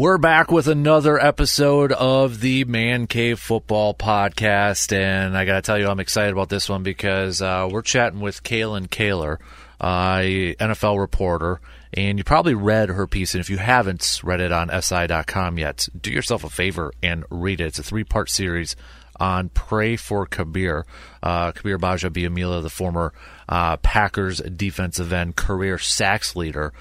[0.00, 5.60] We're back with another episode of the Man Cave Football Podcast, and I got to
[5.60, 9.36] tell you, I'm excited about this one because uh, we're chatting with Kalyn Kahler,
[9.78, 10.20] uh,
[10.58, 11.60] NFL reporter,
[11.92, 13.34] and you probably read her piece.
[13.34, 17.60] And if you haven't read it on SI.com yet, do yourself a favor and read
[17.60, 17.66] it.
[17.66, 18.76] It's a three part series
[19.16, 20.84] on Pray for Kabeer.
[21.22, 23.12] Uh, Kabeer Gbaja-Biamila, the former
[23.50, 26.72] uh, Packers defensive end, career sacks leader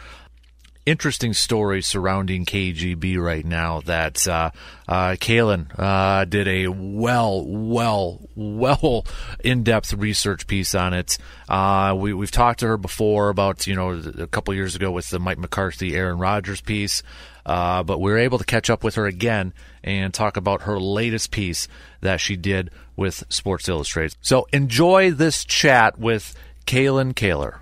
[0.89, 4.51] interesting story surrounding KGB right now that uh,
[4.87, 9.05] uh, Kalyn uh, did a well, well, well
[9.43, 11.17] in-depth research piece on it.
[11.47, 15.09] Uh, we, we've talked to her before about you know a couple years ago with
[15.09, 17.03] the Mike McCarthy, Aaron Rodgers piece,
[17.45, 20.79] uh, but we were able to catch up with her again and talk about her
[20.79, 21.67] latest piece
[22.01, 24.17] that she did with Sports Illustrated.
[24.21, 27.59] So enjoy this chat with Kalyn Kahler.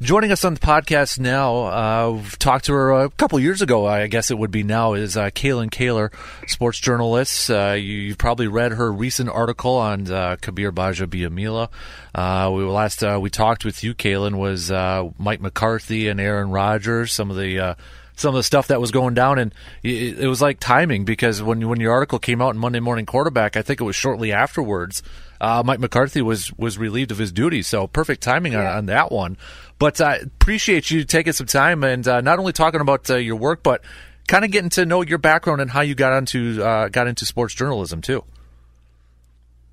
[0.00, 3.84] Joining us on the podcast now, uh, we've talked to her a couple years ago,
[3.84, 6.12] I guess it would be now, is uh, Kalyn Kahler,
[6.48, 7.50] sports journalist.
[7.50, 11.68] Uh, you, have probably read her recent article on uh, Kabeer Gbaja-Biamila.
[12.14, 16.50] Uh, we last uh, we talked with you, Kalyn, was uh, Mike McCarthy and Aaron
[16.52, 17.12] Rodgers.
[17.12, 17.76] Some of the
[18.18, 21.42] some of the stuff that was going down, and it, it, was like timing because
[21.42, 24.32] when when your article came out in Monday Morning Quarterback, I think it was shortly
[24.32, 25.02] afterwards.
[25.40, 28.70] Mike McCarthy was was relieved of his duties, so perfect timing yeah.
[28.70, 29.36] on, on that one.
[29.78, 33.16] But I uh, appreciate you taking some time and uh, not only talking about uh,
[33.16, 33.82] your work, but
[34.26, 37.24] kind of getting to know your background and how you got into uh, got into
[37.24, 38.24] sports journalism too.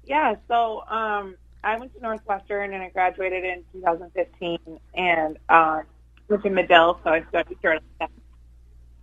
[0.06, 4.60] Yeah, so um, I went to Northwestern and I graduated in 2015
[4.94, 5.82] and uh,
[6.30, 8.10] went to Medill, so I studied journalism.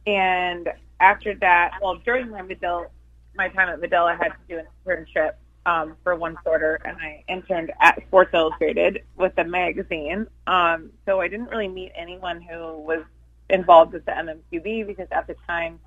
[0.07, 0.69] And
[1.01, 2.87] after that, well, during my Medill,
[3.35, 5.33] my time at Medill, I had to do an internship
[5.65, 10.27] um, for one quarter, and I interned at Sports Illustrated with the magazine.
[10.47, 13.05] Um, so I didn't really meet anyone who was
[13.49, 15.79] involved with the MMQB because at the time,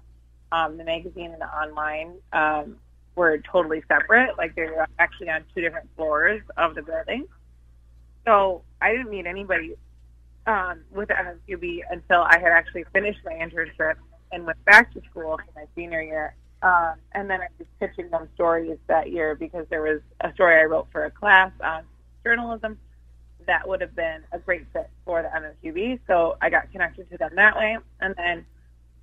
[0.51, 2.77] um, the magazine and the online um,
[3.15, 4.37] were totally separate.
[4.37, 7.25] Like they were actually on two different floors of the building.
[8.25, 9.75] So I didn't meet anybody
[10.47, 13.95] um, with the MMQB until I had actually finished my internship
[14.31, 16.35] and went back to school for my senior year
[16.65, 20.59] um, and then I was pitching them stories that year because there was a story
[20.59, 21.83] I wrote for a class on
[22.23, 22.79] journalism
[23.45, 25.99] that would have been a great fit for the MMQB.
[26.07, 27.77] So I got connected to them that way.
[27.99, 28.45] And then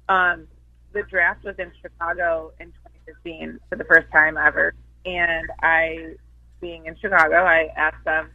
[0.09, 0.49] um,
[0.93, 2.67] the draft was in Chicago in
[3.07, 4.75] 2015 for the first time ever.
[5.07, 6.15] And I,
[6.61, 8.31] being in Chicago, I asked them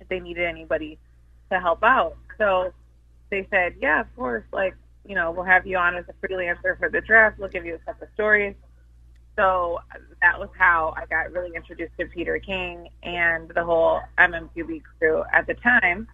[0.00, 0.98] if they needed anybody
[1.50, 2.16] to help out.
[2.36, 2.72] So
[3.30, 4.44] they said, yeah, of course.
[4.52, 4.74] Like,
[5.06, 7.38] you know, we'll have you on as a freelancer for the draft.
[7.38, 8.54] We'll give you a couple of stories.
[9.36, 9.78] So
[10.20, 15.22] that was how I got really introduced to Peter King and the whole MMQB crew
[15.32, 16.08] at the time.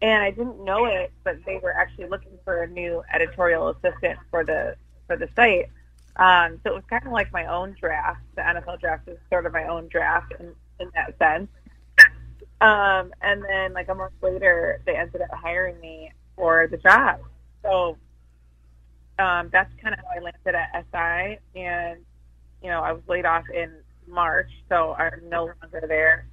[0.00, 4.18] And I didn't know it, but they were actually looking for a new editorial assistant
[4.30, 5.68] for the for the site.
[6.16, 8.20] Um, so it was kind of like my own draft.
[8.36, 11.48] The NFL draft is sort of my own draft in, in that sense.
[12.60, 17.20] Um, and then like a month later, they ended up hiring me for the job.
[17.62, 17.98] So
[19.18, 21.38] um, that's kind of how I landed at SI.
[21.58, 22.00] And,
[22.62, 23.72] you know, I was laid off in
[24.06, 26.26] March, so I'm no longer there.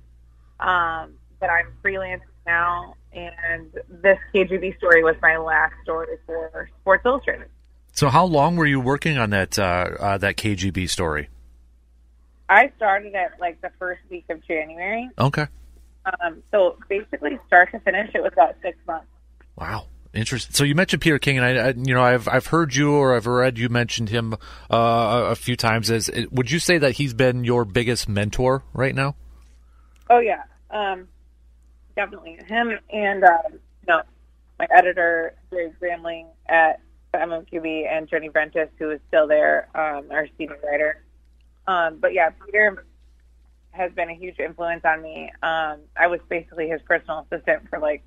[0.60, 7.04] Um, but I'm freelance now, and this KGB story was my last story for Sports
[7.06, 7.48] Illustrated.
[7.92, 11.30] So, how long were you working on that uh, uh, that KGB story?
[12.50, 15.10] I started at like the first week of January.
[15.18, 15.48] Okay.
[16.06, 19.08] Um, so basically, start to finish, it was about six months.
[19.56, 19.88] Wow.
[20.14, 20.54] Interesting.
[20.54, 23.16] So you mentioned Peter King, and I, I, you know, I've I've heard you or
[23.16, 24.36] I've read you mentioned him
[24.70, 25.90] uh, a few times.
[25.90, 29.16] As would you say that he's been your biggest mentor right now?
[30.12, 31.08] Oh yeah, um,
[31.96, 34.04] definitely him and uh, you know
[34.60, 36.80] my editor Gary Gramling at
[37.16, 41.04] MMQB and Jenny Vrentas, who is still there, um, our senior writer.
[41.66, 42.86] Um, but yeah, Peter
[43.74, 45.32] has been a huge influence on me.
[45.42, 48.04] Um, I was basically his personal assistant for like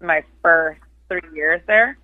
[0.00, 1.98] my first three years there.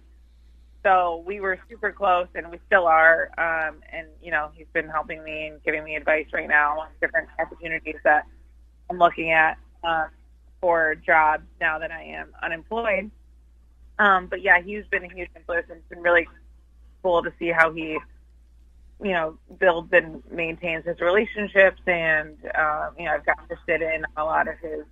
[0.83, 3.31] So we were super close, and we still are.
[3.39, 6.89] Um, and you know, he's been helping me and giving me advice right now on
[7.01, 8.27] different opportunities that
[8.91, 10.07] I'm looking at uh,
[10.61, 13.11] for jobs now that I am unemployed.
[13.99, 16.27] Um, but yeah, he's been a huge influence, and it's been really
[17.03, 17.99] cool to see how he,
[19.03, 21.81] you know, builds and maintains his relationships.
[21.87, 24.85] And uh, you know, I've got to sit in a lot of his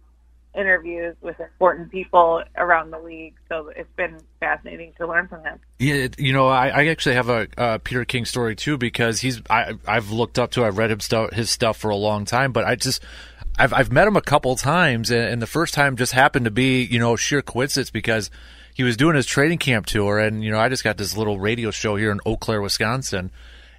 [0.55, 3.35] interviews with important people around the league.
[3.49, 5.61] So it's been fascinating to learn from him.
[5.79, 9.41] Yeah, you know, I, I actually have a, a, Peter King story too because he's
[9.49, 12.53] I, I've looked up to, I've read him stuff, his stuff for a long time,
[12.53, 13.03] but I just.
[13.59, 16.51] I've, I've met him a couple times, and, and the first time just happened to
[16.51, 18.31] be, you know, sheer coincidence because
[18.73, 21.39] he was doing his training camp tour, and you know, I just got this little
[21.39, 23.31] radio show here in Eau Claire, Wisconsin.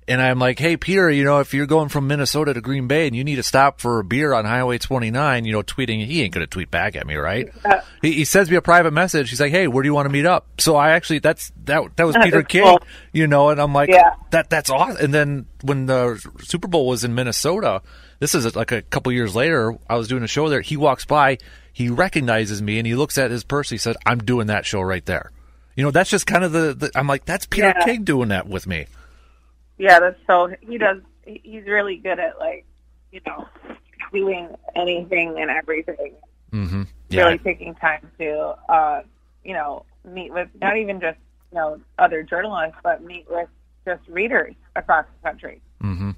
[0.07, 3.06] And I'm like, hey, Peter, you know, if you're going from Minnesota to Green Bay
[3.07, 6.24] and you need to stop for a beer on Highway 29, you know, tweeting, he
[6.24, 7.50] ain't going to tweet back at me, right?
[7.63, 9.30] Uh, he, he sends me a private message.
[9.30, 10.48] He's like, hey, where do you want to meet up?
[10.59, 12.80] So I actually, that's, that, that was Peter King, cool.
[13.13, 14.15] you know, and I'm like, Yeah.
[14.31, 14.98] that, that's awesome.
[15.01, 17.81] And then when the Super Bowl was in Minnesota,
[18.19, 20.62] this is like a couple years later, I was doing a show there.
[20.62, 21.38] He walks by,
[21.71, 23.69] he recognizes me and he looks at his purse.
[23.69, 25.31] He said, I'm doing that show right there.
[25.75, 27.86] You know, that's just kind of the, the I'm like, that's Peter Yeah.
[27.86, 28.88] King doing that with me.
[29.81, 31.01] Yeah, that's so he does.
[31.25, 32.66] He's really good at like,
[33.12, 33.48] you know,
[34.13, 36.13] doing anything and everything.
[36.51, 37.24] hmm Yeah.
[37.24, 39.01] Really taking time to, uh,
[39.44, 41.18] you know, meet with not even just
[41.51, 43.50] you know other journalists, but meet with
[43.86, 45.62] just readers across the country.
[45.81, 46.12] hmm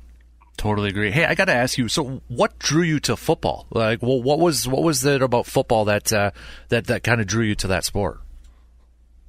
[0.58, 1.10] Totally agree.
[1.12, 1.88] Hey, I got to ask you.
[1.88, 3.66] So, what drew you to football?
[3.72, 6.32] Like, well, what was what was it about football that uh,
[6.70, 8.20] that that kind of drew you to that sport?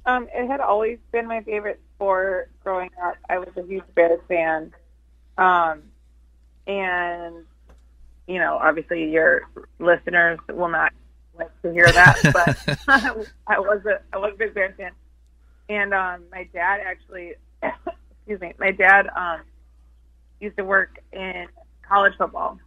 [0.05, 3.15] Um, it had always been my favorite sport growing up.
[3.29, 4.73] I was a huge Bears fan.
[5.37, 5.83] Um,
[6.67, 7.45] and,
[8.27, 9.43] you know, obviously your
[9.79, 10.91] listeners will not
[11.37, 12.77] like to hear that, but
[13.47, 14.91] I was a, I was a big Bears fan.
[15.69, 17.33] And, um, my dad actually,
[17.63, 19.41] excuse me, my dad, um,
[20.39, 21.47] used to work in
[21.87, 22.59] college football.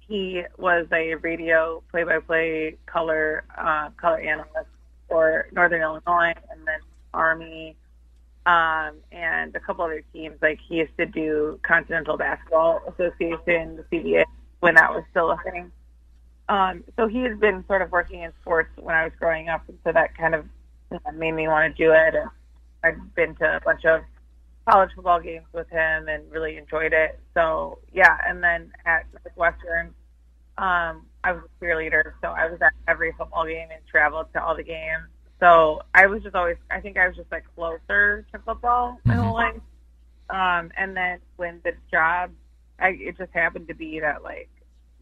[0.00, 4.70] He was a radio play-by-play color, uh, color analyst
[5.06, 6.80] for Northern Illinois and then
[7.12, 7.76] Army
[8.48, 10.36] um, and a couple other teams.
[10.40, 14.24] Like he used to do Continental Basketball Association, the CBA,
[14.60, 15.70] when that was still a thing.
[16.48, 19.68] Um, so he had been sort of working in sports when I was growing up,
[19.68, 20.46] and so that kind of
[21.14, 22.14] made me want to do it.
[22.14, 22.30] And
[22.82, 24.00] I've been to a bunch of
[24.66, 27.20] college football games with him and really enjoyed it.
[27.34, 29.88] So yeah, and then at Northwestern,
[30.56, 34.42] um, I was a cheerleader, so I was at every football game and traveled to
[34.42, 35.04] all the games.
[35.40, 39.14] So I was just always, I think I was just like closer to football my
[39.14, 39.60] whole life.
[40.30, 42.30] Um, and then when the job,
[42.78, 44.48] I, it just happened to be that like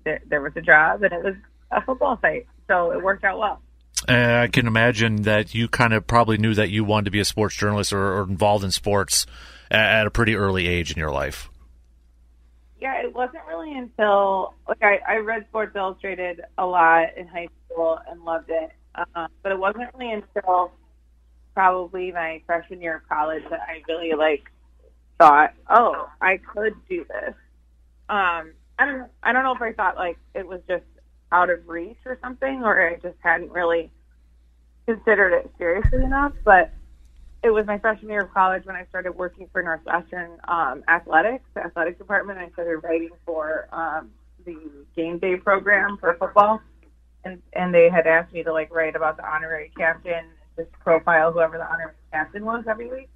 [0.04, 1.34] there, there was a job and it was
[1.70, 3.60] a football site, so it worked out well.
[4.08, 7.18] Uh, I can imagine that you kind of probably knew that you wanted to be
[7.18, 9.26] a sports journalist or, or involved in sports
[9.70, 11.50] at, at a pretty early age in your life.
[12.78, 17.48] Yeah, it wasn't really until like I, I read Sports Illustrated a lot in high
[17.68, 18.70] school and loved it,
[19.14, 20.72] um, but it wasn't really until
[21.54, 24.50] probably my freshman year of college that I really like
[25.18, 27.34] thought, oh, I could do this.
[28.08, 30.84] Um, I don't I don't know if I thought like it was just
[31.32, 33.90] out of reach or something, or I just hadn't really
[34.86, 36.72] considered it seriously enough, but
[37.42, 41.44] it was my freshman year of college when I started working for Northwestern um, athletics,
[41.54, 42.38] the athletic department.
[42.38, 44.10] I started writing for um,
[44.44, 44.56] the
[44.94, 46.60] game day program for football,
[47.26, 50.26] and and they had asked me to like write about the honorary captain,
[50.56, 53.08] just profile whoever the honorary captain was every week.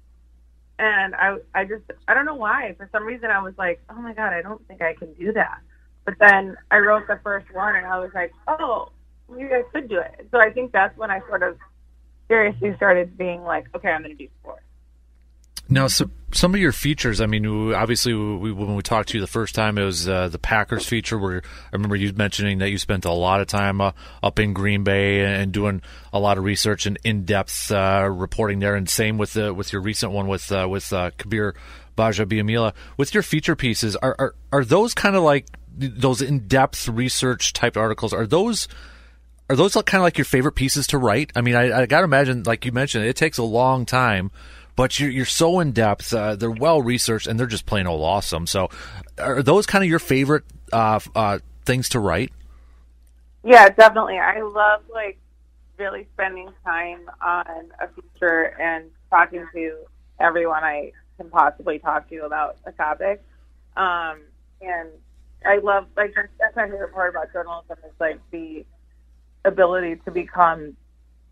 [0.77, 4.01] And I I just I don't know why for some reason I was like oh
[4.01, 5.59] my god I don't think I can do that.
[6.05, 8.91] But then I wrote the first one and I was like oh
[9.29, 10.27] maybe I could do it.
[10.31, 11.57] So I think that's when I sort of
[12.27, 14.63] seriously started being like, okay, I'm going to do sports.
[15.67, 17.21] Now, so, some of your features.
[17.21, 20.29] I mean, obviously, we, when we talked to you the first time, it was uh,
[20.29, 21.17] the Packers feature.
[21.17, 23.91] Where I remember you mentioning that you spent a lot of time uh,
[24.23, 25.81] up in Green Bay and doing
[26.13, 28.75] a lot of research and in-depth uh, reporting there.
[28.75, 31.55] And same with the with your recent one with uh, with uh, Kabir
[31.95, 32.73] Baja Biamila.
[32.97, 35.45] With your feature pieces, are are, are those kind of like
[35.77, 38.13] those in-depth research type articles?
[38.13, 38.67] Are those
[39.49, 41.31] are those kind of like your favorite pieces to write?
[41.35, 44.31] I mean, I, I got to imagine, like you mentioned, it takes a long time,
[44.81, 46.11] but you're, you're so in depth.
[46.11, 48.47] Uh, they're well researched, and they're just plain old awesome.
[48.47, 48.71] So,
[49.19, 52.33] are those kind of your favorite uh, uh, things to write?
[53.43, 54.17] Yeah, definitely.
[54.17, 55.19] I love like
[55.77, 59.77] really spending time on a feature and talking to
[60.19, 63.21] everyone I can possibly talk to about a topic.
[63.77, 64.21] Um,
[64.61, 64.89] and
[65.45, 68.65] I love like that's my favorite part about journalism is like the
[69.45, 70.75] ability to become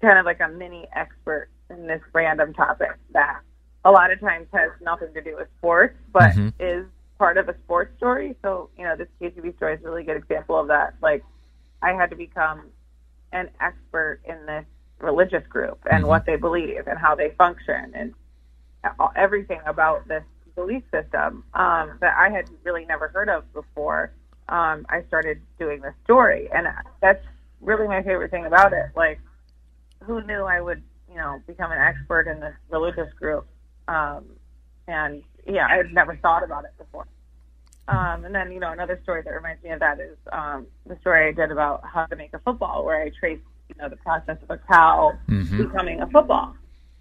[0.02, 3.42] kind of like a mini expert in this random topic that
[3.86, 6.54] a lot of times has nothing to do with sports, but Mhm.
[6.60, 6.86] is
[7.18, 8.36] part of a sports story.
[8.42, 10.94] So, you know, this KGB story is a really good example of that.
[11.02, 11.24] Like,
[11.82, 12.72] I had to become
[13.32, 14.66] an expert in this
[15.00, 16.08] religious group and Mhm.
[16.08, 18.14] what they believe and how they function and
[19.16, 20.24] everything about this
[20.56, 24.12] belief system um, that I had really never heard of before.
[24.50, 26.68] Um, I started doing this story, and
[27.02, 27.24] that's
[27.62, 28.88] really my favorite thing about it.
[28.96, 29.20] Like,
[30.02, 33.48] who knew I would, you know, become an expert in this religious group?
[33.88, 34.26] Um,
[34.88, 37.08] and yeah, I had never thought about it before.
[37.88, 40.96] Um, and then, you know, another story that reminds me of that is um, the
[41.02, 43.98] story I did about how to make a football, where I traced you know the
[43.98, 45.58] process of a cow Mhm.
[45.58, 46.56] becoming a football.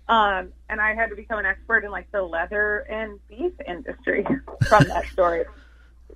[0.09, 4.27] Um, and I had to become an expert in like the leather and beef industry
[4.69, 5.45] from that story,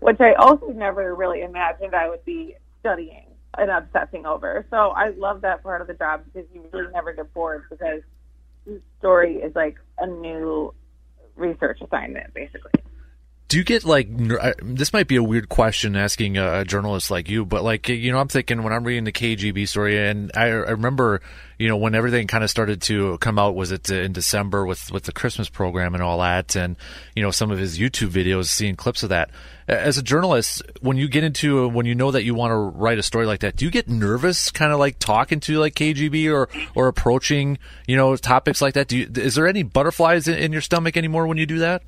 [0.01, 4.67] which I also never really imagined I would be studying and obsessing over.
[4.71, 8.01] So I love that part of the job because you really never get bored because
[8.67, 10.75] each story is like a new
[11.37, 12.73] research assignment, basically.
[13.53, 14.09] Do you get like
[14.63, 18.17] this might be a weird question asking a, journalist like you, but like you know,
[18.17, 21.21] I'm thinking when I'm reading the KGB story, and I, I remember
[21.59, 24.91] you know when everything kind of started to come out, was it in December with
[24.91, 26.77] with the Christmas program and all that, and
[27.15, 29.29] you know some of his YouTube videos, seeing clips of that.
[29.69, 32.99] As a journalist, when you get into when you know that you want to write
[32.99, 36.33] a story like that, do you get nervous, kind of like talking to like KGB
[36.33, 38.89] or or approaching you know topics like that?
[38.89, 41.83] Do you, is there any butterflies in, in your stomach anymore when you do that?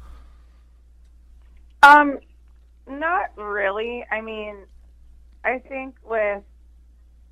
[1.85, 2.19] Um,
[2.89, 4.05] not really.
[4.11, 4.57] I mean,
[5.45, 6.43] I think with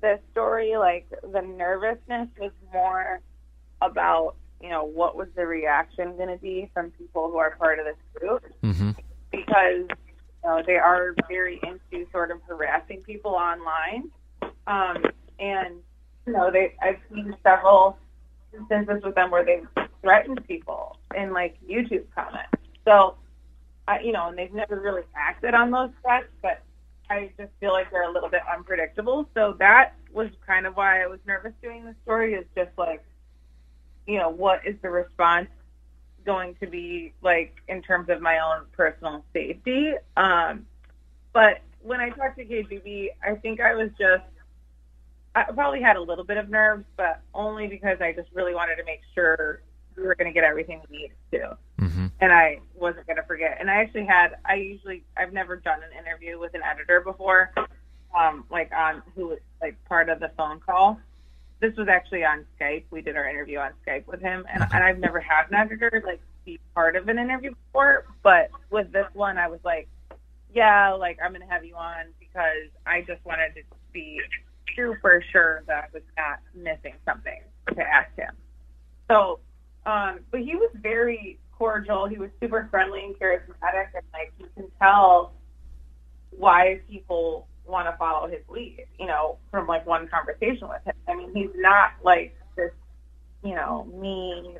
[0.01, 3.19] the story, like the nervousness was more
[3.81, 7.79] about, you know, what was the reaction going to be from people who are part
[7.79, 8.91] of this group Mm-hmm.
[9.31, 14.09] because, you know, they are very into sort of harassing people online.
[14.67, 15.03] Um,
[15.39, 15.75] and,
[16.25, 17.97] you know, they, I've seen several
[18.53, 19.67] instances with them where they've
[20.01, 22.51] threatened people in like YouTube comments.
[22.85, 23.15] So,
[23.87, 26.61] I, you know, and they've never really acted on those threats, but
[27.09, 29.29] I just feel like they're a little bit unpredictable.
[29.33, 32.33] So that was kind of why I was nervous doing the story.
[32.33, 33.03] Is just like,
[34.07, 35.49] you know, what is the response
[36.25, 39.93] going to be like in terms of my own personal safety?
[40.15, 40.65] Um,
[41.33, 44.23] but when I talked to KGB, I think I was just,
[45.35, 48.77] I probably had a little bit of nerves, but only because I just really wanted
[48.77, 49.61] to make sure
[49.97, 52.07] we were going to get everything we needed to Mm-hmm.
[52.21, 53.57] and I wasn't going to forget.
[53.59, 57.51] And I actually had, I usually, I've never done an interview with an editor before,
[58.17, 60.99] um, like on who was like part of the phone call.
[61.59, 62.83] This was actually on Skype.
[62.91, 66.03] We did our interview on Skype with him, and, and I've never had an editor
[66.05, 68.05] like be part of an interview before.
[68.21, 69.87] But with this one, I was like,
[70.53, 73.61] yeah, like I'm going to have you on because I just wanted to
[73.91, 74.21] be
[74.75, 77.41] super sure that I was not missing something
[77.75, 78.35] to ask him.
[79.09, 79.39] So,
[79.85, 82.07] um, but he was very cordial.
[82.07, 85.33] He was super friendly and charismatic, and like you can tell
[86.31, 88.85] why people want to follow his lead.
[88.99, 90.93] You know, from like one conversation with him.
[91.07, 92.71] I mean, he's not like this,
[93.43, 94.57] you know, mean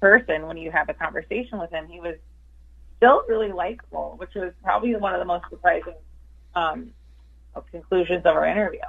[0.00, 1.86] person when you have a conversation with him.
[1.88, 2.16] He was
[2.98, 5.94] still really likable, which was probably one of the most surprising
[6.54, 6.92] um,
[7.72, 8.80] conclusions of our interview.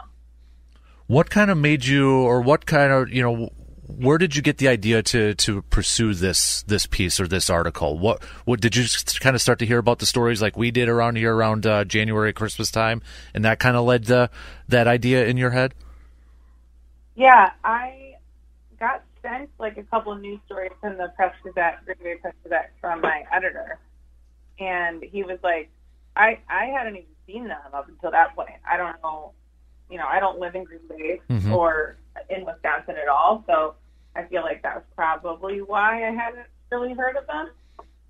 [1.07, 3.49] What kind of made you, or what kind of, you know,
[3.87, 7.97] where did you get the idea to to pursue this this piece or this article?
[7.99, 8.85] What what did you
[9.19, 11.83] kind of start to hear about the stories like we did around here around uh,
[11.83, 13.01] January Christmas time,
[13.33, 14.29] and that kind of led to
[14.69, 15.73] that idea in your head?
[17.15, 18.15] Yeah, I
[18.79, 22.33] got sent like a couple of news stories in the Press Gazette, Green Bay Press
[22.43, 23.77] Gazette, from my editor,
[24.59, 25.69] and he was like,
[26.15, 28.49] "I I hadn't even seen them up until that point.
[28.69, 29.31] I don't know,
[29.89, 31.53] you know, I don't live in Green Bay Mhm.
[31.53, 31.97] or
[32.29, 33.75] in Wisconsin at all, so
[34.15, 37.49] I feel like that was probably why I hadn't really heard of them.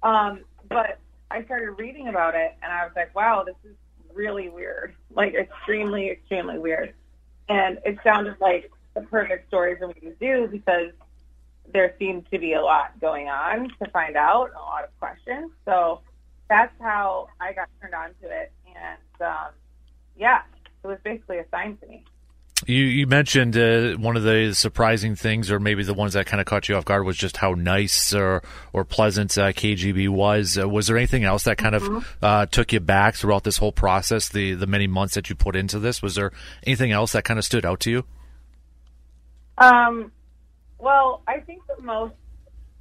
[0.04, 1.00] Um, but
[1.32, 3.76] I started reading about it, and I was like, wow, this is
[4.14, 6.94] really weird, like extremely, extremely weird.
[7.50, 10.92] And it sounded like the perfect story for me to do because
[11.72, 15.52] there seemed to be a lot going on to find out, a lot of questions.
[15.66, 16.02] So
[16.50, 18.52] that's how I got turned on to it.
[18.68, 19.52] And um,
[20.18, 20.42] yeah,
[20.84, 22.04] it was basically assigned to me.
[22.65, 26.39] You you mentioned uh, one of the surprising things, or maybe the ones that kind
[26.39, 28.41] of caught you off guard, was just how nice or
[28.72, 30.58] or pleasant uh, KGB was.
[30.58, 33.72] Uh, was there anything else that kind of uh, took you back throughout this whole
[33.72, 36.01] process, the the many months that you put into this?
[36.01, 36.32] Was there
[36.65, 38.05] anything else that kind of stood out to you?
[39.58, 40.12] Um,
[40.79, 42.15] well, I think the most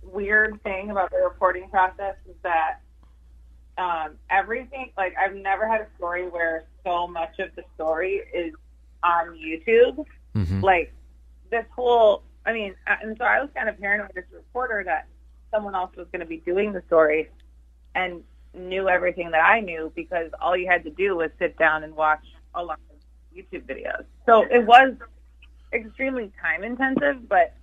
[0.02, 2.80] weird thing about the reporting process is that
[3.78, 8.54] um, everything, like, I've never had a story where so much of the story is
[9.02, 10.04] on YouTube.
[10.34, 10.60] Mm-hmm.
[10.60, 10.92] Like,
[11.50, 14.82] this whole, I mean, uh, and so I was kind of paranoid as a reporter
[14.86, 15.06] that
[15.50, 17.28] someone else was going to be doing the story
[17.94, 18.22] and
[18.54, 21.94] knew everything that I knew because all you had to do was sit down and
[21.94, 24.04] watch a lot of YouTube videos.
[24.26, 24.94] So it was
[25.72, 27.54] extremely time intensive, but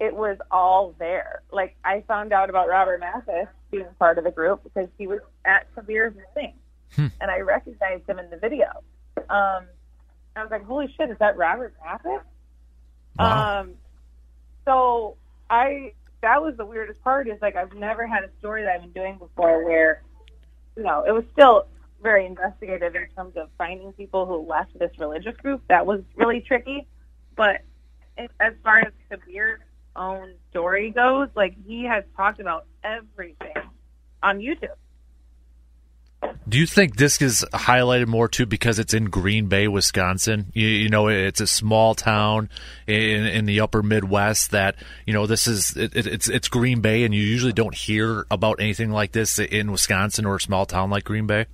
[0.00, 1.42] it was all there.
[1.52, 5.20] Like I found out about Robert Mathis being part of the group because he was
[5.44, 6.54] at Kabeer's wedding,
[6.96, 7.06] Hmm.
[7.20, 8.66] and I recognized him in the video.
[9.28, 9.66] Um,
[10.36, 12.22] I was like, "Holy shit, is that Robert Mathis?"
[13.18, 13.60] Wow.
[13.60, 13.74] Um,
[14.64, 15.16] so
[15.48, 18.80] I that was the weirdest part is like I've never had a story that I've
[18.80, 20.02] been doing before where
[20.76, 21.66] you know it was still
[22.02, 25.62] very investigative in terms of finding people who left this religious group.
[25.68, 26.86] That was really tricky,
[27.36, 27.62] but
[28.18, 29.60] as far as Kabeer's
[29.96, 33.54] own story goes, like he has talked about everything
[34.22, 34.76] on YouTube.
[36.46, 40.52] Do you think this is highlighted more too because it's in Green Bay, Wisconsin?
[40.52, 42.50] You, you know, it's a small town
[42.86, 44.50] in, in, the upper Midwest.
[44.50, 48.26] That you know, this is it, it's it's Green Bay, and you usually don't hear
[48.30, 51.46] about anything like this in Wisconsin or a small town like Green Bay.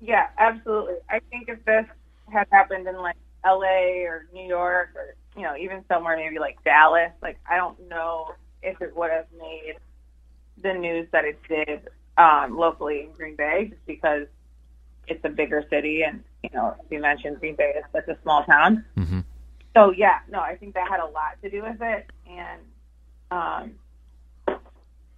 [0.00, 0.94] Yeah, absolutely.
[1.10, 1.84] I think if this
[2.32, 4.04] had happened in like L.A.
[4.06, 8.32] or New York or you know even somewhere maybe like Dallas, like I don't know
[8.62, 9.74] if it would have made
[10.62, 14.26] the news that it did um, locally in Green Bay, just because
[15.08, 18.20] it's a bigger city, and you know, as you mentioned, Green Bay is such a
[18.22, 18.84] small town.
[18.96, 19.20] Mm-hmm.
[19.76, 22.60] So yeah, no, I think that had a lot to do with it, and
[23.30, 24.58] um,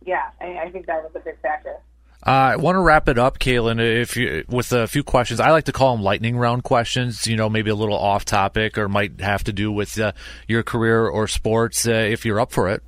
[0.05, 1.77] yeah, I, I think that was a big factor.
[2.25, 5.41] Uh, I want to wrap it up, Kalyn, if you, with a few questions.
[5.41, 7.27] I like to call them lightning round questions.
[7.27, 10.13] You know, maybe a little off topic or might have to do with uh,
[10.47, 11.87] your career or sports.
[11.87, 12.83] Uh, if you're up for it.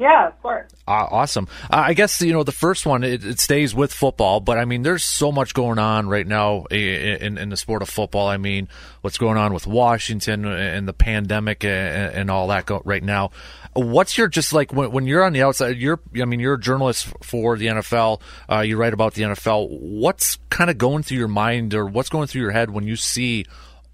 [0.00, 0.72] Yeah, of course.
[0.88, 1.46] Uh, awesome.
[1.64, 4.64] Uh, I guess you know the first one it, it, stays with football, but I
[4.64, 8.26] mean, there's so much going on right now in, in, the sport of football.
[8.26, 8.68] I mean,
[9.02, 13.30] what's going on with Washington and the pandemic and, and all that go, right now.
[13.74, 15.76] What's your just like when, when, you're on the outside?
[15.76, 18.22] You're I mean, you're a journalist for the NFL.
[18.50, 19.68] Uh, you write about the NFL.
[19.68, 22.96] What's kind of going through your mind, or what's going through your head when you
[22.96, 23.44] see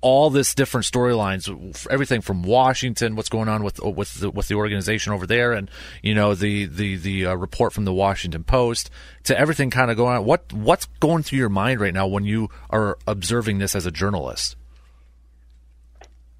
[0.07, 4.55] all this different storylines, everything from Washington, what's going on with with the, with the
[4.55, 5.69] organization over there, and
[6.01, 8.89] you know the the the uh, report from the Washington Post,
[9.25, 10.25] to everything kind of going on.
[10.25, 13.91] What what's going through your mind right now when you are observing this as a
[13.91, 14.55] journalist?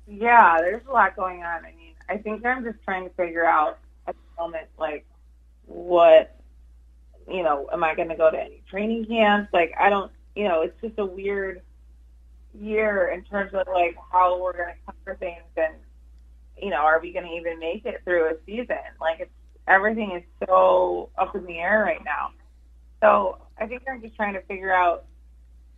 [0.07, 1.65] Yeah, there's a lot going on.
[1.65, 5.05] I mean, I think I'm just trying to figure out at the moment, like
[5.65, 6.37] what
[7.29, 9.53] you know, am I going to go to any training camps?
[9.53, 11.63] Like, I don't, you know, it's just a weird
[12.61, 15.75] year in terms of like how we're going to cover things and
[16.57, 18.77] you know are we going to even make it through a season?
[19.01, 19.31] Like it's
[19.69, 22.31] everything is so up in the air right now.
[23.01, 25.05] So i think i'm just trying to figure out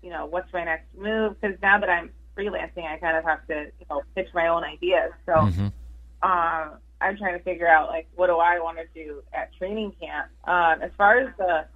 [0.02, 3.46] you know what's my next move because now that i'm freelancing i kind of have
[3.46, 5.12] to you know pitch my own ideas.
[5.26, 5.66] So mm-hmm.
[6.22, 9.92] um i'm trying to figure out like what do i want to do at training
[10.00, 10.28] camp?
[10.44, 11.66] Um as far as the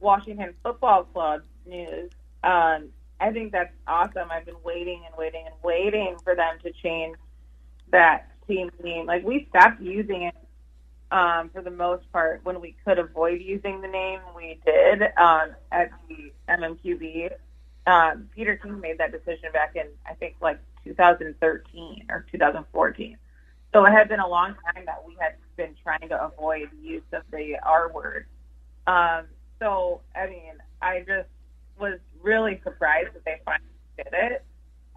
[0.00, 2.10] washington football club news
[2.42, 2.88] um
[3.24, 4.28] I think that's awesome.
[4.30, 7.16] I've been waiting and waiting and waiting for them to change
[7.90, 9.06] that team name.
[9.06, 10.34] Like we stopped using it
[11.10, 14.20] um, for the most part when we could avoid using the name.
[14.36, 17.30] We did um, at the MMQB.
[17.86, 23.16] Um, Peter King made that decision back in I think like 2013 or 2014.
[23.72, 27.02] So it had been a long time that we had been trying to avoid use
[27.12, 28.26] of the R word.
[28.86, 29.24] Um,
[29.58, 31.28] so I mean, I just
[31.80, 34.44] was really surprised that they finally did it.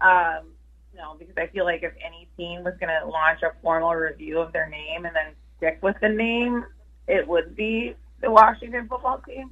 [0.00, 0.52] Um,
[0.92, 3.94] you know, because I feel like if any team was going to launch a formal
[3.94, 6.64] review of their name and then stick with the name,
[7.06, 9.50] it would be the Washington football team.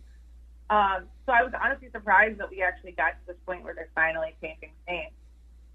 [0.71, 3.89] Um, so I was honestly surprised that we actually got to this point where they're
[3.95, 5.09] finally changing the name.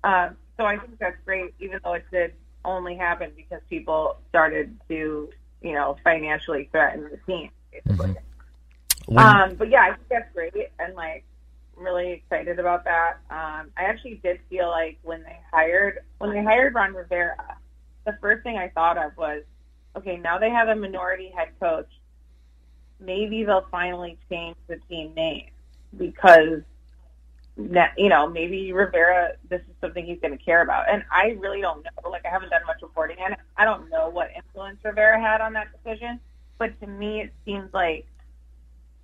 [0.04, 2.34] Um, so I think that's great, even though it did
[2.66, 5.30] only happen because people started to,
[5.62, 8.16] you know, financially threaten the team, basically.
[9.08, 9.18] Mm-hmm.
[9.18, 10.54] Um, but yeah, I think that's great.
[10.80, 11.24] And like,
[11.84, 13.18] really excited about that.
[13.30, 17.58] Um, I actually did feel like when they hired when they hired Ron Rivera,
[18.06, 19.44] the first thing I thought of was,
[19.96, 21.90] okay, now they have a minority head coach.
[23.00, 25.50] Maybe they'll finally change the team name
[25.98, 26.62] because,
[27.58, 30.90] you know, maybe Rivera, this is something he's going to care about.
[30.90, 32.10] And I really don't know.
[32.10, 33.38] Like, I haven't done much reporting it.
[33.58, 36.20] I don't know what influence Rivera had on that decision.
[36.60, 38.06] But to me, it seems like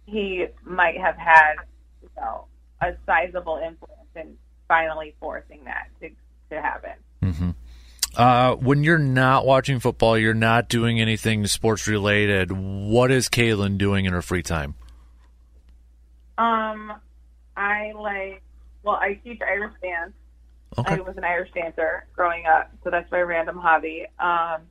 [0.05, 1.55] he might have had,
[2.03, 2.45] you know,
[2.81, 4.37] a sizable influence in
[4.67, 6.09] finally forcing that to,
[6.49, 6.91] to happen.
[7.23, 7.49] Mm-hmm.
[8.15, 12.51] Uh, when you're not watching football, you're not doing anything sports related.
[12.51, 14.73] What is Kalyn doing in her free time?
[16.37, 16.93] Um,
[17.55, 18.41] I like.
[18.83, 20.13] Well, I teach Irish dance.
[20.77, 20.95] Okay.
[20.95, 24.05] I was an Irish dancer growing up, so that's my random hobby.
[24.19, 24.61] Um,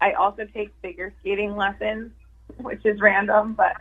[0.00, 2.10] I also take figure skating lessons,
[2.58, 3.76] which is random, but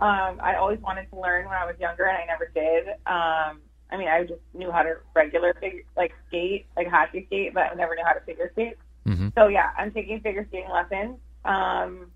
[0.00, 2.88] um, I always wanted to learn when I was younger, and I never did.
[3.06, 3.60] Um,
[3.92, 7.64] I mean, I just knew how to regular figure like skate, like hockey skate, but
[7.70, 8.76] I never knew how to figure skate.
[9.06, 9.28] Mm-hmm.
[9.36, 11.16] So yeah, I'm taking figure skating lessons.
[11.44, 12.10] Um,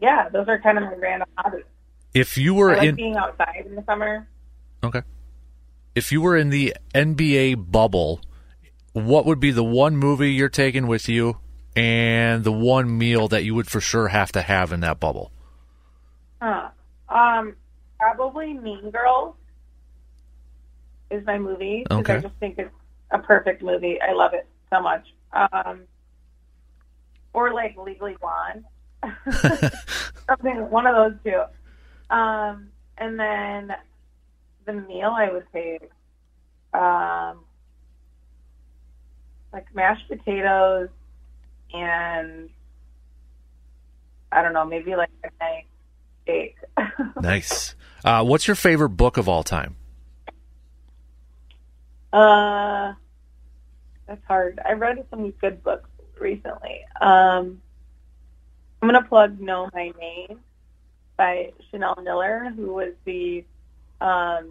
[0.00, 1.64] yeah, those are kind of my random hobbies.
[2.14, 4.28] If you were I like in being outside in the summer.
[4.84, 5.02] Okay.
[5.94, 8.20] If you were in the NBA bubble,
[8.92, 11.38] what would be the one movie you're taking with you
[11.76, 15.32] and the one meal that you would for sure have to have in that bubble?
[16.42, 16.70] Huh.
[17.08, 17.54] Um,
[18.00, 19.36] probably Mean Girls
[21.08, 22.14] is my movie because okay.
[22.14, 22.74] I just think it's
[23.12, 24.00] a perfect movie.
[24.00, 25.06] I love it so much.
[25.32, 25.82] Um,
[27.32, 28.64] or like Legally Blonde.
[30.28, 31.42] Something, one of those two.
[32.12, 33.76] Um, and then
[34.66, 35.90] the meal I would take,
[36.74, 37.44] um,
[39.52, 40.88] like mashed potatoes
[41.72, 42.50] and
[44.32, 45.66] I don't know, maybe like a nice
[46.22, 46.56] steak.
[47.20, 47.74] nice.
[48.04, 49.76] Uh, what's your favorite book of all time?
[52.12, 52.92] Uh,
[54.06, 54.60] that's hard.
[54.66, 55.88] I read some good books
[56.20, 56.80] recently.
[57.00, 57.62] Um,
[58.80, 60.40] I'm gonna plug "Know My Name"
[61.16, 63.44] by Chanel Miller, who was the
[64.00, 64.50] um,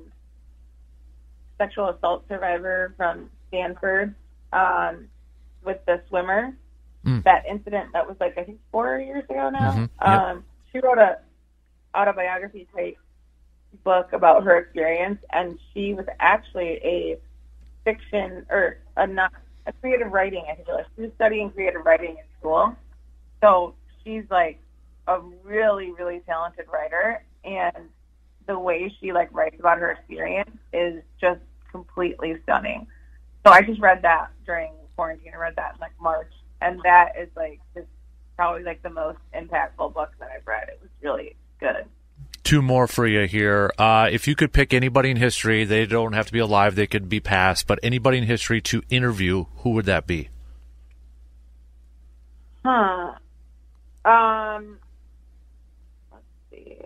[1.58, 4.16] sexual assault survivor from Stanford
[4.54, 5.08] um,
[5.64, 6.56] with the swimmer.
[7.06, 7.24] Mm.
[7.24, 9.72] That incident that was like I think four years ago now.
[9.74, 9.90] Mhm.
[10.02, 10.10] Yep.
[10.10, 11.20] Um, she wrote a
[11.96, 12.98] autobiography type
[13.84, 17.18] book about her experience, and she was actually a
[17.84, 19.32] fiction or a not
[19.66, 20.46] a creative writing.
[20.50, 20.68] I think.
[20.96, 22.76] She was studying creative writing in school,
[23.42, 24.60] so she's like
[25.08, 27.90] a really really talented writer, and
[28.48, 32.88] the way she like writes about her experience is just completely stunning.
[33.46, 35.32] So I just read that during quarantine.
[35.34, 37.88] I read that in like March, and that is like just
[38.36, 40.68] probably like the most impactful book that I've read.
[40.70, 41.86] It was really good.
[42.44, 43.72] Two more for you here.
[43.78, 46.88] Uh, if you could pick anybody in history, they don't have to be alive; they
[46.88, 50.30] could be past, but anybody in history to interview, who would that be?
[52.66, 53.14] Huh.
[54.04, 54.80] Um.
[56.12, 56.78] Let's see.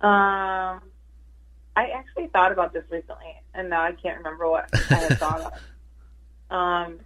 [0.00, 0.80] Um.
[1.74, 5.40] I actually thought about this recently, and now I can't remember what I had thought
[5.40, 5.52] of.
[6.50, 6.98] Um.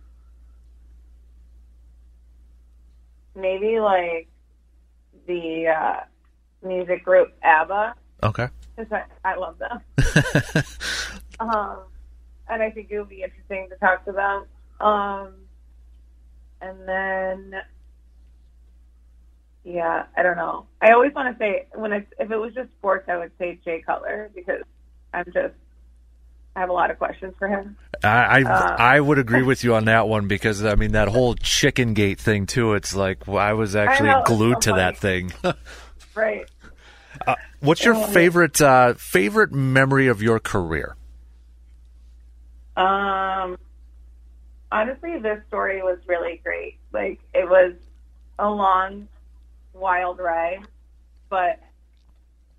[3.36, 4.28] Maybe like
[5.26, 6.00] the uh,
[6.66, 8.48] music group ABBA, Okay.
[8.74, 8.90] because
[9.24, 9.80] I, I love them.
[11.38, 11.80] Um,
[12.48, 14.46] and I think it would be interesting to talk to them.
[14.80, 15.34] Um,
[16.62, 17.60] and then,
[19.64, 20.66] yeah, I don't know.
[20.80, 23.58] I always want to say when it's if it was just sports, I would say
[23.66, 24.62] Jay Cutler because
[25.12, 25.54] I'm just
[26.56, 27.76] I have a lot of questions for him.
[28.02, 31.08] I I, Uh, I would agree with you on that one because I mean that
[31.08, 32.72] whole chicken gate thing too.
[32.72, 35.32] It's like well, I was actually know, glued so to that thing.
[36.14, 36.48] Right.
[37.60, 40.96] What's your favorite uh, favorite memory of your career?
[42.74, 43.58] Um,
[44.72, 46.78] honestly, this story was really great.
[46.92, 47.74] Like, it was
[48.38, 49.08] a long,
[49.74, 50.66] wild ride,
[51.28, 51.60] but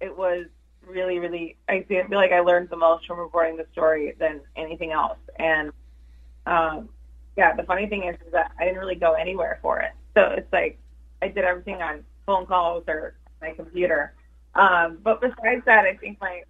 [0.02, 0.46] it was
[0.88, 1.58] really, really.
[1.67, 5.17] I feel like I learned the most from reporting the story than anything else.
[5.38, 5.71] And
[6.45, 6.89] um,
[7.36, 9.91] yeah, the funny thing is, is that I didn't really go anywhere for it.
[10.15, 10.80] So it's like
[11.21, 14.13] I did everything on phone calls or my computer.
[14.56, 16.41] Um, but besides that, I think my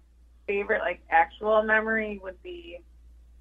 [0.46, 2.80] favorite like actual memory would be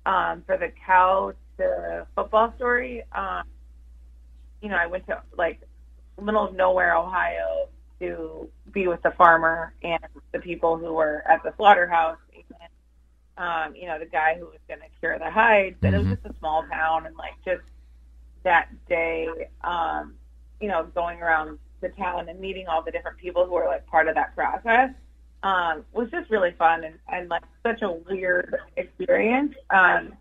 [0.06, 3.04] um, for the cow to football story.
[3.14, 3.44] Um,
[4.62, 5.62] you know, I went to like
[6.22, 10.00] middle of nowhere, Ohio, to be with the farmer and
[10.32, 12.20] the people who were at the slaughterhouse.
[12.36, 12.46] And,
[13.38, 15.78] um, you know, the guy who was going to cure the hides.
[15.82, 16.22] And it was Mhm.
[16.22, 17.64] just a small town, and like just
[18.44, 20.16] that day, um,
[20.62, 23.86] you know, going around the town and meeting all the different people who were like
[23.88, 24.92] part of that process
[25.44, 29.56] um, was just really fun and, and like such a weird experience.
[29.72, 30.14] Um,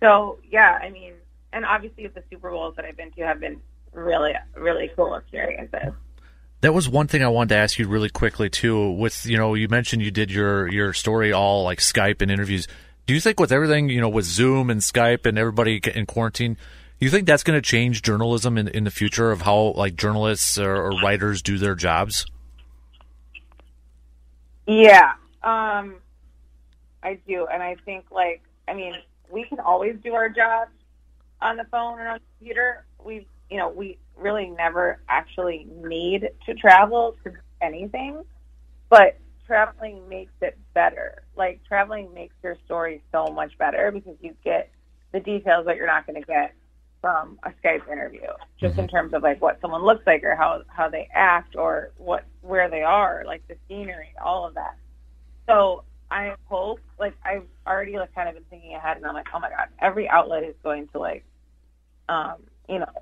[0.00, 1.14] so yeah, I mean,
[1.52, 3.60] and obviously the Super Bowls that I've been to have been
[3.92, 5.92] really, really cool experiences.
[6.62, 8.90] That was one thing I wanted to ask you really quickly too.
[8.90, 12.68] With you know, you mentioned you did your your story all like Skype and interviews.
[13.06, 16.58] Do you think with everything you know with Zoom and Skype and everybody in quarantine,
[16.98, 20.58] you think that's going to change journalism in in the future of how like journalists
[20.58, 22.26] or, or writers do their jobs?
[24.66, 25.96] Yeah, um,
[27.02, 28.94] I do, and I think like I mean
[29.30, 30.72] we can always do our jobs
[31.40, 32.84] on the phone or on the computer.
[33.02, 38.22] We you know we really never actually need to travel to anything,
[38.88, 41.22] but traveling makes it better.
[41.36, 44.70] Like traveling makes your story so much better because you get
[45.12, 46.54] the details that you're not going to get
[47.00, 48.28] from a Skype interview,
[48.60, 51.90] just in terms of like what someone looks like or how how they act or
[51.96, 54.76] what where they are, like the scenery, all of that.
[55.46, 59.28] So I hope, like I've already like kind of been thinking ahead, and I'm like,
[59.34, 61.24] oh my god, every outlet is going to like,
[62.08, 62.36] um,
[62.68, 62.92] you know,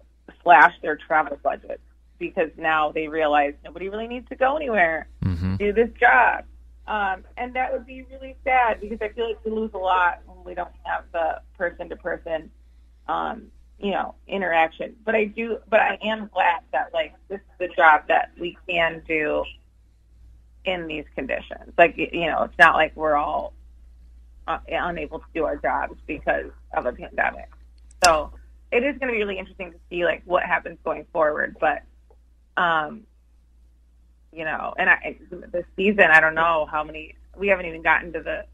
[0.48, 1.78] slash their travel budget
[2.18, 5.56] because now they realize nobody really needs to go anywhere Mm-hmm.
[5.56, 6.44] do this job.
[6.86, 10.22] Um, and that would be really sad because I feel like we lose a lot
[10.26, 12.50] when we don't have the person to person,
[13.08, 14.96] um, you know, interaction.
[15.04, 18.56] But I do, but I am glad that like this is the job that we
[18.66, 19.44] can do
[20.64, 21.74] in these conditions.
[21.76, 23.52] Like, you know, it's not like we're all
[24.46, 27.50] uh, unable to do our jobs because of a pandemic.
[28.02, 28.32] So
[28.70, 31.56] it is going to be really interesting to see like what happens going forward.
[31.58, 31.82] But
[32.56, 33.04] um,
[34.32, 37.14] you know, and I, this season, I don't know how many.
[37.36, 38.44] We haven't even gotten to the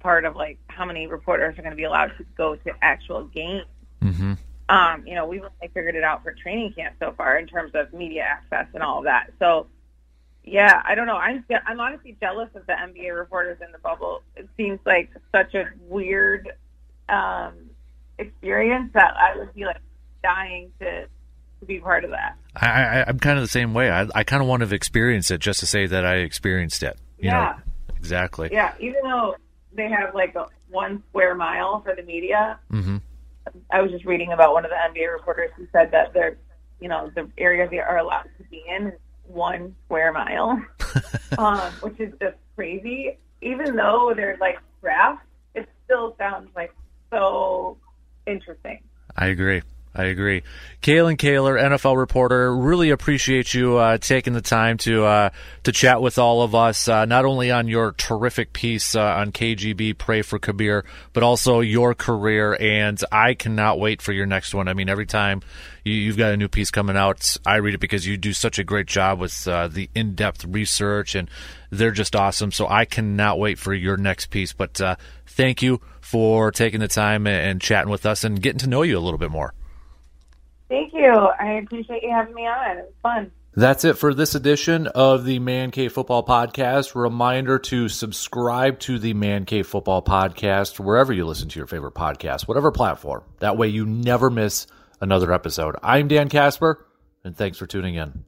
[0.00, 3.24] part of like how many reporters are going to be allowed to go to actual
[3.24, 3.66] games.
[4.02, 4.34] Mm-hmm.
[4.68, 7.72] Um, you know, we've only figured it out for training camp so far in terms
[7.74, 9.30] of media access and all of that.
[9.38, 9.68] So,
[10.44, 11.16] yeah, I don't know.
[11.16, 14.22] I'm I'm honestly jealous of the NBA reporters in the bubble.
[14.36, 16.50] It seems like such a weird
[17.08, 17.70] um,
[18.18, 19.80] experience that I would be like
[20.22, 21.06] dying to
[21.60, 22.36] to be part of that.
[22.54, 23.90] I, I I'm kind of the same way.
[23.90, 26.98] I I kind of want to experience it just to say that I experienced it.
[27.18, 27.56] You yeah.
[27.56, 27.96] Know?
[27.96, 28.50] Exactly.
[28.52, 28.74] Yeah.
[28.78, 29.36] Even though
[29.72, 32.58] they have like a one square mile for the media.
[32.72, 32.98] Mm-hmm.
[33.70, 36.36] I was just reading about one of the NBA reporters who said that they're,
[36.80, 40.62] you know, the area they are allowed to be in is one square mile,
[41.38, 43.18] um, which is just crazy.
[43.42, 45.24] Even though they're like drafts,
[45.54, 46.72] it still sounds like
[47.10, 47.78] so
[48.26, 48.80] interesting.
[49.16, 49.62] I agree.
[49.96, 50.42] I agree.
[50.82, 55.30] Kalyn Kahler, NFL reporter, really appreciate you uh, taking the time to uh,
[55.62, 59.32] to chat with all of us, uh, not only on your terrific piece uh, on
[59.32, 60.84] KGB, Pray for Kabeer,
[61.14, 62.58] but also your career.
[62.60, 64.68] And I cannot wait for your next one.
[64.68, 65.40] I mean, every time
[65.82, 68.58] you, have got a new piece coming out, I read it because you do such
[68.58, 71.30] a great job with uh, the in depth research, and
[71.70, 72.52] they're just awesome.
[72.52, 74.52] So I cannot wait for your next piece.
[74.52, 78.68] But uh, thank you for taking the time and chatting with us and getting to
[78.68, 79.52] know you a little bit more.
[80.68, 81.10] Thank you.
[81.10, 82.78] I appreciate you having me on.
[82.78, 83.32] It was fun.
[83.54, 86.94] That's it for this edition of the Man Cave Football Podcast.
[86.94, 91.94] Reminder to subscribe to the Man Cave Football Podcast wherever you listen to your favorite
[91.94, 93.24] podcast, whatever platform.
[93.40, 94.66] That way you never miss
[95.00, 95.74] another episode.
[95.82, 96.86] I'm Dan Casper,
[97.24, 98.24] and thanks for tuning in.